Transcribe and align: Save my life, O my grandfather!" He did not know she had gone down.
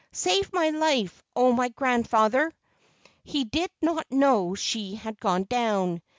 Save 0.13 0.51
my 0.51 0.71
life, 0.71 1.21
O 1.35 1.53
my 1.53 1.69
grandfather!" 1.69 2.51
He 3.23 3.43
did 3.43 3.69
not 3.83 4.07
know 4.09 4.55
she 4.55 4.95
had 4.95 5.19
gone 5.19 5.43
down. 5.43 6.01